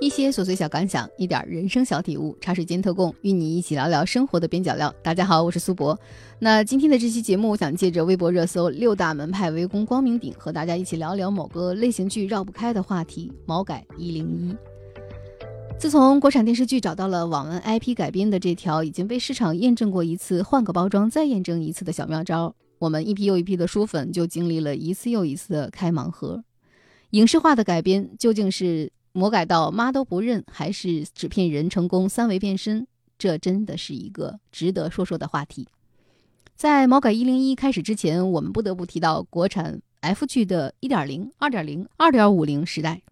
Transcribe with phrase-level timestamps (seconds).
[0.00, 4.90] 一些琐碎小感想，一点人生小体悟，茶水间特供，与你一起聊聊生活的边角料。
[5.02, 5.98] 大家好，我是苏博。
[6.38, 14.56] 那今天的这期节目，我想借着微博热搜“六大门派围攻光明顶”，和大家一起聊聊某个类型剧绕不开的话题——毛改一零一。
[15.78, 26.42] 自从国产电视剧找到了网文 IP 改编的这条已经被市场验证过一次，换个包装再验证一次的小妙招，我们一批又一批的书粉就经历了一次又一次的开盲盒。
[27.10, 28.90] 影视化的改编究竟是？
[29.12, 32.86] 魔改到妈都不认，还是纸片人成功三维变身？
[33.18, 35.68] 这真的是一个值得说说的话题。
[36.54, 43.02] 在魔改一零一开始之前，我们不得不提到国产 F 剧的一点零、二点零、二点五零时代。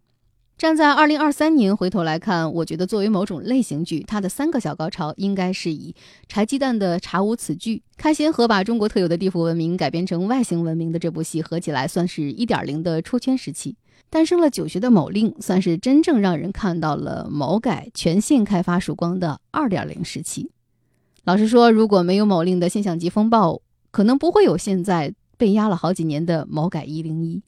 [0.57, 5.95] 站在二零二三年回头来看，我觉得作为某种类型剧，它的三个小高潮应该是以
[6.27, 13.77] 柴鸡蛋的查无此剧开先河把中国特有的地府文明改编成外星文明的这部戏合起来，算是一点零的出圈时期。
[14.11, 20.51] 诞生了九学的某令，算是真正让人看到了某改全线开发曙光的二点零时期。
[21.25, 27.43] 老实说，如果没有某令的现象级风暴，可能不会有现在被压了好几年的某改一零一。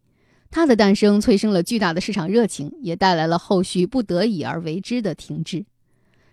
[0.51, 5.65] 它的诞生催生了巨大的市场热情，也带来了后续不得已而为之的停滞。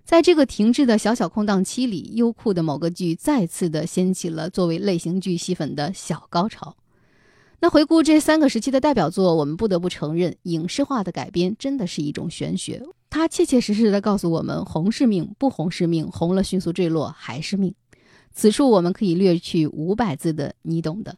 [0.03, 6.75] 在这个停滞的小小空档期里，优酷的某个剧再次的掀起了作为类型剧吸粉的小高潮。
[7.59, 12.83] 那回顾这三个时期的代表作，我们不得不承认，影视化的改编真的是一种玄学。
[13.09, 17.73] 它切切实实的告诉我们，红是命，不红是命，红了迅速坠落还是命。
[18.31, 21.16] 此处我们可以略去五百字的你懂的。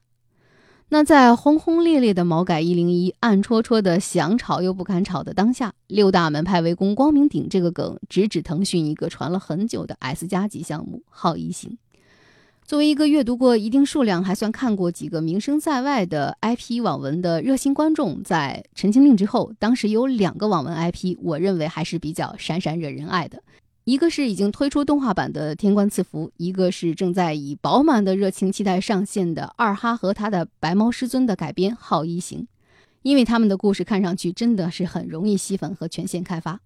[0.88, 11.78] 那在轰轰烈烈的毛改一零一，暗戳戳的想炒又不敢炒的当下，六大门派围攻光明顶这个梗，直指腾讯一个传了很久的 S 加级项目——好一行。
[12.70, 23.42] 作为一个阅读过一定数量、还算看过几个名声在外的 IP 网文的热心观众，在《陈情令》之后，当时有两个网文 IP，我认为还是比较闪闪惹人爱的。
[23.86, 32.42] 一个是已经推出动画版的《天官赐福》，一个是正在以饱满的热情期待上线的二哈和他的白猫师尊的改编《好一行》，
[33.02, 36.60] 因为他们的故事看上去真的是很容易吸粉和全线开发。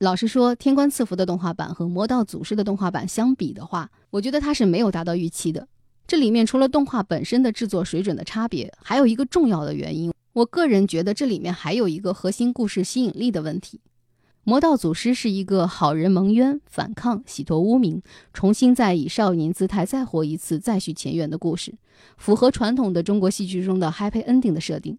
[0.00, 5.66] 老实说，《天官赐福》的动画版和《魔道祖师》的动画版相比的话，我觉得它是没有达到预期的。
[6.06, 13.80] 这里面除了动画本身的制作水准的差别，还有一个重要的原因，我个人觉得这里面还有一个核心故事吸引力的问题。
[14.44, 18.00] 《魔道祖师》是一个好人蒙冤、反抗、洗脱污名，
[18.32, 21.74] 重新再以少年姿态再活一次、再续前缘的故事，
[22.16, 24.96] 符合传统的中国戏剧中的 happy ending 的设定。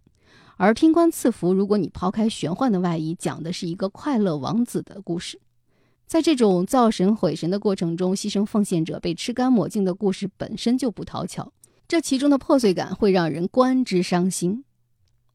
[0.61, 5.39] 而天官赐福，如果你抛开玄幻的外衣，讲的是一个快乐王子的故事。
[6.05, 11.53] 在这种造神毁神的过程中，牺牲奉献者被吃干抹净的故事本身就不讨巧，
[11.87, 14.65] 这其中的破碎感会让人观之伤心。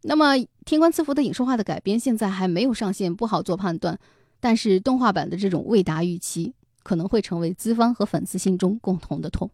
[0.03, 0.35] 那么，
[0.67, 3.99] 天官赐福的影视化的改编现在还没有上线，不好做判断。
[4.41, 6.53] 但是动画版的这种未达预期，
[6.83, 9.51] 可能会成为资方和粉丝心中共同的痛。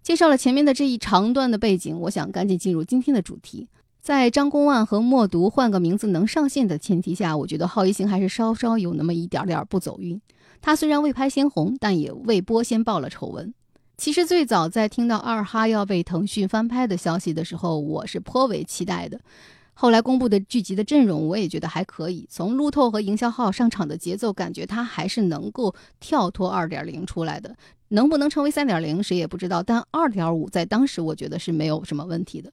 [0.00, 3.66] 介绍了前面的这一长段的背景，我想赶紧进入今天的主题。
[4.06, 10.20] 在张公万和默读换个名字能上线的前提下，我觉得《浩一行》还是稍稍有那么一点点不走运。
[10.62, 13.52] 他虽然未拍先红，但也未播先爆了丑闻。
[13.96, 19.20] 其实最早在听到二哈要被腾讯翻拍的消息的时候，我是颇为期待的。
[19.74, 22.28] 后来公布的剧集的阵容，我也觉得还可以。
[22.30, 27.56] 从路透和营销号上场的节奏，感觉他还是能够跳脱二点零出来的。
[27.88, 29.64] 能不能成为三点零，谁也不知道。
[29.64, 32.48] 但二点五在当时，我觉得是没有什么问题的。《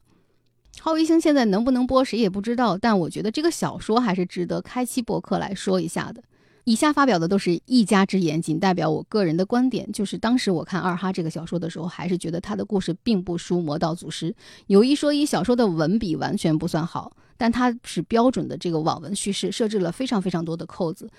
[0.80, 2.78] 好医星》现在能不能播，谁也不知道。
[2.78, 6.22] 但我觉得这个小说还是值得开期博客来说一下的。
[6.66, 9.90] 以下发表的都是一家之言，仅代表我个人的观点。
[9.92, 14.32] 就是当时我看二哈这个小说的时候，还是觉得他的故事并不输《魔道祖师》。
[14.68, 21.10] 有一说一，小说的文笔完全不算好，但它是标准的这个网文叙事，设置了非常非常多的扣子。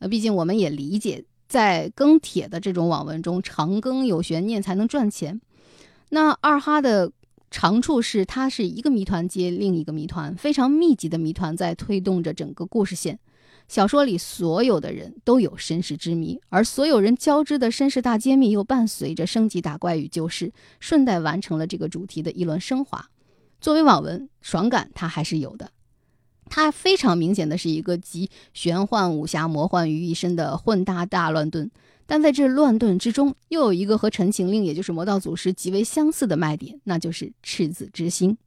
[0.00, 5.40] 呃，毕竟我们也理解，在更帖的这种网文中，长更有悬念才能赚钱。
[6.10, 7.10] 那二哈的。
[7.50, 13.18] 长处是，它是一个谜团接另一个谜团，非常密集的谜团在推动着整个故事线。
[13.68, 23.10] 小说里所有的人都有身世之谜，而所有人交织的身世大揭秘又伴随着升级打怪与救世，顺带完成了这个主题的一轮升华。
[23.60, 25.70] 作为网文，爽感它还是有的。
[26.50, 31.70] 它非常明显的是一个集玄幻、武侠、魔幻于一身的混搭大乱炖。
[32.10, 38.38] 但在这乱炖之中，又有一个和《陈情令》也就是《魔道祖师》极为相似的卖点，那就是赤子之心。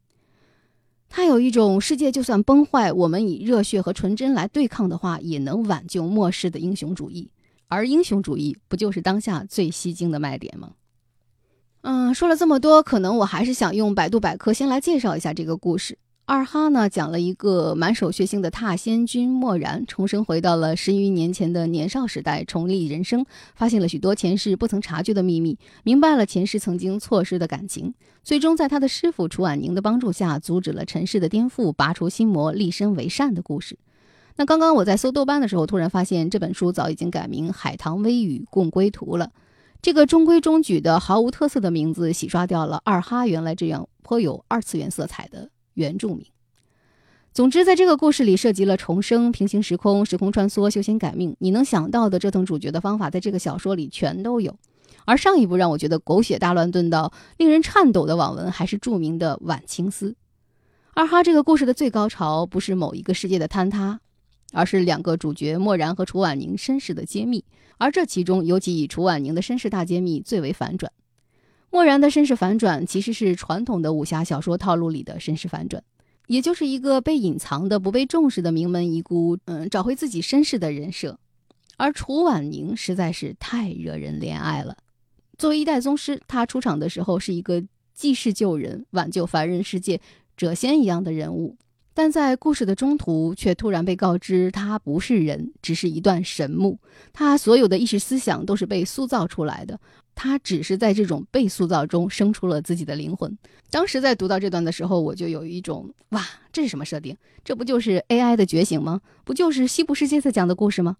[1.08, 7.30] 它有一种世界就算崩坏，我们以热血和纯真来对抗的话，也能挽救末世的英雄主义。
[7.68, 10.72] 而英雄主义不就是当下最吸睛的卖点吗？
[11.82, 16.00] 嗯，说了这么多，可能我还是想用百度百科先来介绍一下这个故事。
[16.26, 33.78] 二哈呢，讲了一个满手血腥的踏仙君漠然，重生回到了十余年前的年少时代，重历人生，发现了许多前世不曾察觉的秘密，明白了前世曾经错失的感情，最终在他的师傅楚婉宁的帮助下，阻止了尘世的颠覆，拔除心魔，立身为善的故事。
[34.38, 39.32] 那刚刚我在搜豆瓣的时候，突然发现这本书早已经改名《海棠微雨共归途》了。
[39.82, 45.50] 这个中规中矩的、毫无特色的名字，洗刷掉了二哈原来这样颇有二次元色彩的。
[45.74, 46.26] 原住民。
[47.34, 54.58] 总之，在这个故事里，涉及了重生、平行时空、时空穿梭、修仙改命，你能想到的折腾主角的方法，在这个小说里全都有。
[55.06, 60.12] 而上一部让我觉得狗血大乱炖到令人颤抖的网文，还是著名的《晚清思》。
[60.94, 64.02] 二哈这个故事的最高潮，不是某一个世界的坍塌，
[64.52, 67.46] 而是两个主角漠然和楚婉宁身世的揭秘。
[67.78, 70.92] 而这其中，尤其以楚婉宁的身世大揭秘最为反转。
[71.72, 75.82] 漠然的身世反转其实是传统的武侠小说套路里的身世反转，
[76.28, 81.18] 也就是一个被隐藏的、不被重视的名门遗孤，嗯，找回自己身世的人设。
[81.78, 84.78] 而楚婉宁实在是太惹人怜爱了。
[85.38, 87.64] 作为一代宗师，他出场的时候是一个
[87.94, 90.00] 济世救人、挽救凡人世界、
[90.38, 91.56] 谪仙一样的人物，
[92.02, 96.80] 但在故事的中途却突然被告知他不是人，只是一段神木，
[97.14, 99.80] 他所有的意识思想都是被塑造出来的。
[100.16, 103.38] 他只是在这种被塑造中生出了自己的灵魂。
[103.70, 107.16] 当时在读到这段的时候，我就有一种哇，这是什么设定？
[107.44, 109.02] 这不就是 AI 的觉醒吗？
[109.24, 110.98] 不就是西部世界在讲的故事吗？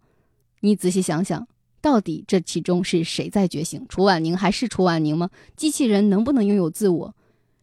[0.60, 1.48] 你仔细想想，
[1.82, 3.84] 到底这其中是谁在觉醒？
[3.90, 5.32] 楚婉宁还是楚婉宁吗？
[5.56, 7.16] 机器人能不能拥有自我？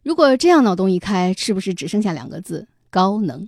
[0.03, 3.47] 如果这样脑洞一开，是不是只剩下两个字：高能？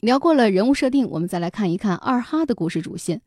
[0.00, 3.20] 聊过了人物设定，我们再来看一看二哈的故事主线。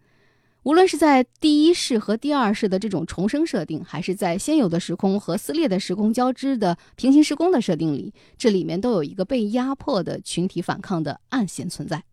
[0.63, 12.03] 无论是在第一世和第二世的这种重生设定，还是在现有的时空和撕裂的时空交织的平行时空的设定里，这里面都有一个被压迫的群体反抗的暗线存在。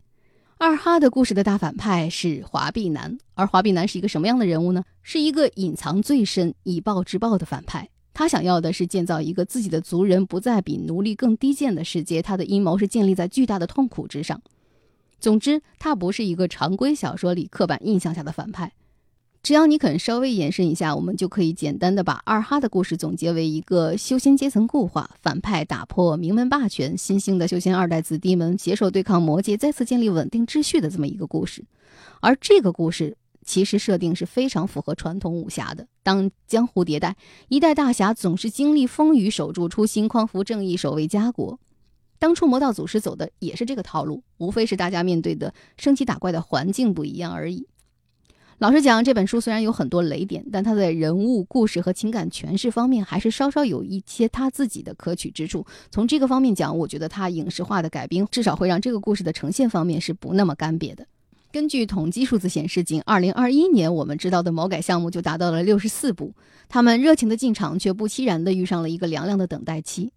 [0.58, 4.82] 二哈的故事的大反派是华碧南，而华碧南是一个什么样的人物呢？
[5.02, 7.88] 是一个隐藏最深、以暴制暴的反派。
[8.18, 12.22] 他想要的是建造一个自己的族人不再比奴隶更低贱的世界。
[12.22, 14.40] 他的阴谋是建立在巨大的痛苦之上。
[15.20, 18.72] 总之，他不是一个常规小说里刻板印象下的反派。
[19.42, 31.62] 只要你肯稍微延伸一下，我们就可以简单的把二哈的故事总结为一个修仙阶层固化，反派打破名门霸权，新兴的修仙二代子弟们携手对抗魔界，再次建立稳定秩序的这么一个故事。
[32.20, 33.14] 而这个故事
[33.46, 35.87] 其实设定是非常符合传统武侠的。
[36.02, 37.16] 当江湖迭代，
[37.48, 41.58] 一代大侠总是经历风雨，守住初心，匡扶正义，守卫家国。
[42.19, 47.66] 当初魔道祖师走的也是这个套路，无非是大家面对的升级打怪的环境不一样而已。
[48.58, 55.66] 老实讲，这本书虽然有很多雷点，但它在人物、故事和情感诠释方面还是稍稍有一些他自己的可取之处。
[55.90, 61.06] 从这个方面讲，我觉得它影视化的改编至少会让这个故事的呈现方面是不那么干瘪的。
[61.56, 66.34] 根据统计数字显示，仅2021年我们知道的魔改项目就达到了64部，
[66.68, 70.12] 他们热情的进场，却不期然的遇上了一个凉凉的等待期。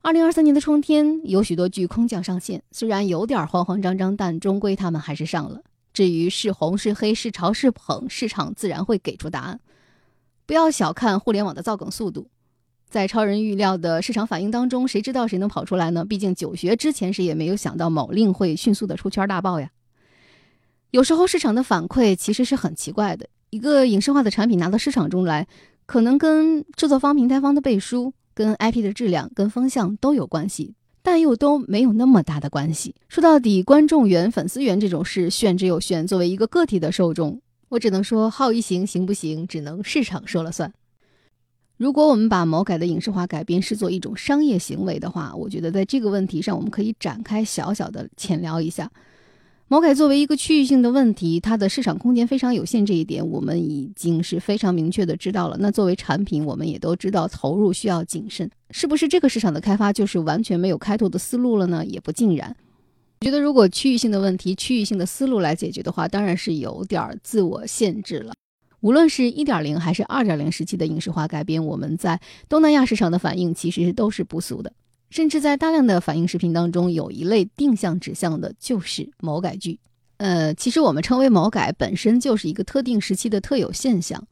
[0.00, 5.60] 二零二三年的春天，有许多剧空降上线，虽然有点慌慌张张，但终归他们还是上了。
[5.92, 9.60] 至于是红是黑是潮是捧，市场自然会给出答案。
[10.46, 12.28] 不要小看互联网的造梗速度，
[12.88, 16.02] 在超人预料的市场反应当中，谁知道谁能跑出来呢？
[16.02, 19.70] 毕竟九学之前谁也没有想到某令会迅速的出圈大爆呀。
[20.94, 25.48] 有时候市场的反馈其实是很奇怪的，一个影视化的产品拿到市场中来，
[25.86, 28.14] 可能跟制作方、平台方的背书。
[28.32, 32.94] 跟 IP 的质量、跟风向都有关系，但又都没有那么大的关系。
[33.08, 36.04] 说到底，观众缘、粉丝缘这种事，炫之又炫。
[36.04, 40.72] 作为一个个体的受众，我只能说好一行行不行，只能市场说了算。
[41.76, 48.90] 如果我们把某改的影视化改编视作一种商业行为的话，我觉得在这个问题上，我们可以展开小小的浅聊一下。
[49.66, 55.56] 魔改作为一个区域性的问题，它的市场空间非常有限，这一点我们已经是非常明确的知道了。
[55.58, 61.84] 那作为产品，我们也都知道投入需要谨慎，是不是这个市场的开发就是完全没有开拓的思路了呢？
[61.86, 62.54] 也不尽然。
[63.22, 68.34] 我觉得如果区域性的问题、区域性的思路来解决的话，当然是有点自我限制了。
[68.80, 74.70] 无论是一点零还是二点零时期的影视化改编，我们在东南亚市场的反应其实都是不俗的。
[75.10, 79.78] 甚至在大量的反映视频当中，有一类定向指向的，就是某改剧。
[80.16, 84.26] 呃，其实我们称为某改，本身就是一个特定时期的特有现象。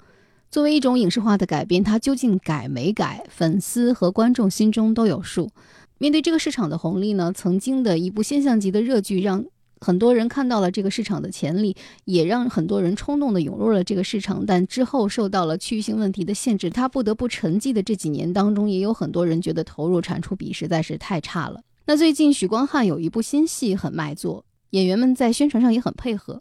[0.51, 5.51] 作为一种影视化的改编，它究竟改没改，粉丝和观众心中都有数。
[5.99, 9.45] 面对这个市场的红利呢，曾经的一部现象级的热剧让。
[9.83, 14.47] 很多人看到了这个市场的潜力，也让很多人冲动地涌入了这个市场。
[14.47, 21.61] 但之后受到了区域性问题的限制，他不得不沉寂的这几年当中，也有很多人觉得投入产出比实在是太差了。
[21.87, 26.41] 那最近许光汉有一部新戏很卖座，演员们在宣传上也很配合。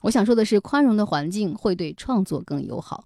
[0.00, 3.04] 我想说的是，宽容的环境会对创作更友好。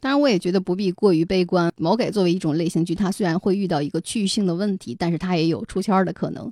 [0.00, 1.70] 当然，我也觉得不必过于悲观。
[1.76, 6.50] 毛给作为一种类型剧，它虽然会遇到一个区域性的问题，但是它也有出圈的可能。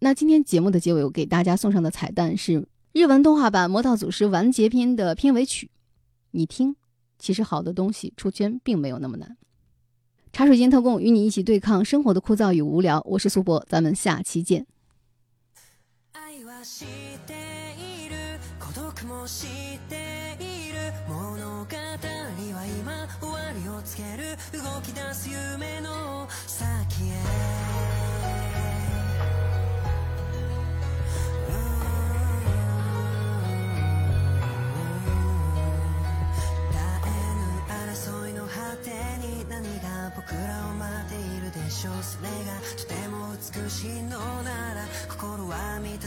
[0.00, 5.70] 那今天节目的结尾，我给大家送上的彩蛋是日文动画版《魔道祖师完结篇》的片尾曲。
[6.32, 6.74] 你听，
[7.18, 9.36] 其实好的东西出圈并没有那么难。
[10.32, 13.00] 茶水间特供，与你一起对抗生活的枯燥与无聊。
[13.06, 14.66] 我是苏博，咱们下期见。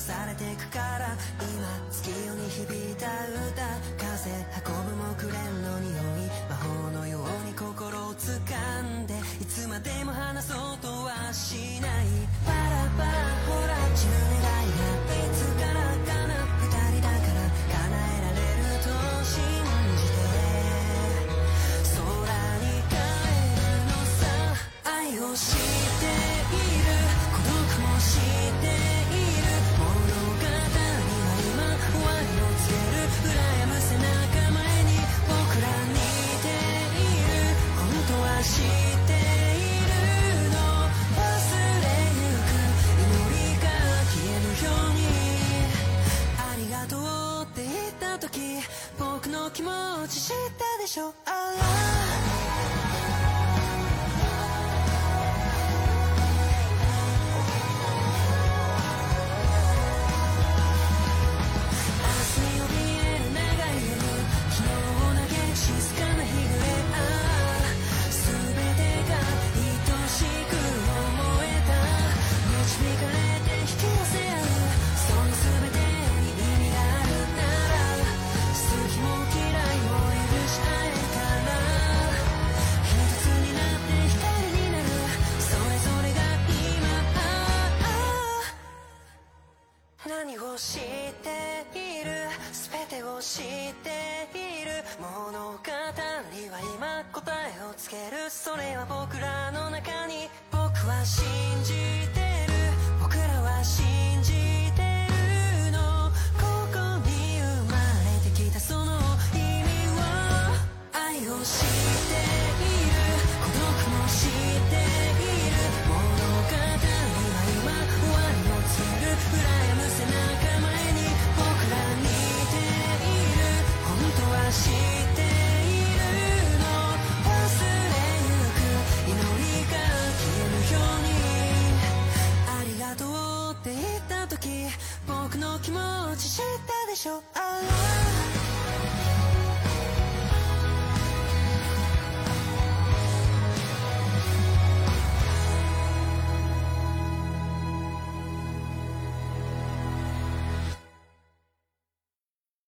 [0.02, 1.46] は満たされてくから今
[1.92, 4.32] 月夜に響いた歌風
[4.66, 12.06] 運ぶ木蓮の匂い魔法のように心を掴んでいつまでも離そうとはしない。
[12.46, 13.12] パラパラ
[13.48, 15.74] ほら散る願いがいつから
[16.08, 18.90] かな二人だから叶えられると
[19.24, 19.34] 信
[19.98, 20.20] じて。
[21.94, 22.02] 空
[22.58, 24.22] に帰るのさ
[24.84, 25.62] 愛を知る。
[48.98, 49.72] 僕の気持
[50.08, 51.14] ち知ったでしょ？